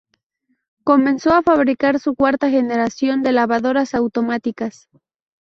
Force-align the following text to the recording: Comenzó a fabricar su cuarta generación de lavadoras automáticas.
Comenzó 0.83 1.31
a 1.35 1.43
fabricar 1.43 1.99
su 1.99 2.15
cuarta 2.15 2.49
generación 2.49 3.21
de 3.21 3.33
lavadoras 3.33 3.93
automáticas. 3.93 4.89